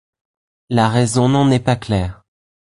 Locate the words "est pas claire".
1.51-2.23